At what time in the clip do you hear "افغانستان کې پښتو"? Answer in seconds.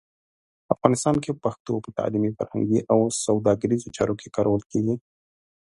0.73-1.73